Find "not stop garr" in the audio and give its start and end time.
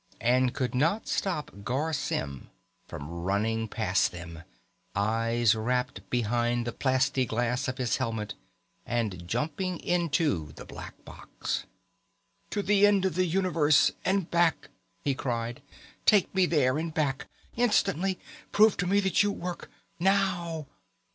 0.73-1.93